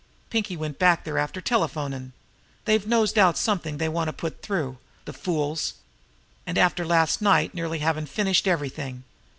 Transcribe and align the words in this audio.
Pinkie 0.31 0.57
went 0.57 0.79
back 0.79 1.03
there 1.03 1.19
after 1.19 1.41
telephonin'. 1.41 2.11
They've 2.65 2.87
nosed 2.87 3.19
out 3.19 3.37
something 3.37 3.77
they 3.77 3.87
want 3.87 4.07
to 4.07 4.13
put 4.13 4.41
through. 4.41 4.79
The 5.05 5.13
fools! 5.13 5.75
And 6.47 6.57
after 6.57 6.83
last 6.87 7.21
night 7.21 7.53
nearly 7.53 7.77
havin' 7.77 8.07
finished 8.07 8.47
everything! 8.47 9.03